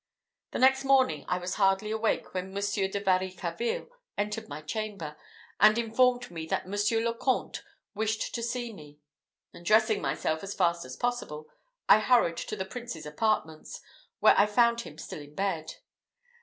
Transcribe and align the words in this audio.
The 0.49 0.57
next 0.57 0.83
morning 0.83 1.25
I 1.27 1.37
was 1.37 1.57
hardly 1.61 1.91
awake, 1.91 2.33
when 2.33 2.51
Monsieur 2.51 2.87
de 2.87 2.99
Varicarville 2.99 3.87
entered 4.17 4.49
my 4.49 4.63
chamber, 4.63 5.15
and 5.59 5.77
informed 5.77 6.31
me 6.31 6.47
that 6.47 6.67
Monsieur 6.67 7.01
le 7.03 7.13
Comte 7.13 7.61
wished 7.93 8.33
to 8.33 8.41
see 8.41 8.73
me; 8.73 8.97
and 9.53 9.63
dressing 9.63 10.01
myself 10.01 10.41
as 10.41 10.55
fast 10.55 10.85
as 10.85 10.95
possible, 10.95 11.49
I 11.87 11.99
hurried 11.99 12.37
to 12.37 12.55
the 12.55 12.65
Prince's 12.65 13.05
apartments, 13.05 13.79
where 14.19 14.33
I 14.35 14.47
found 14.47 14.81
him 14.81 14.97
still 14.97 15.21
in 15.21 15.35
bed. 15.35 15.75